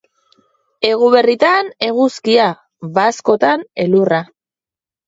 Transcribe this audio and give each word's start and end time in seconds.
Eguberritan 0.89 1.69
eguzkia, 1.89 2.49
bazkotan 2.99 3.71
elurra. 3.87 4.27